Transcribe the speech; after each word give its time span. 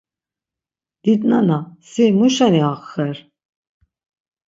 Didnana, 1.03 1.57
si 1.89 2.05
muşeni 2.17 2.61
hak 2.67 2.83
xer? 2.91 3.17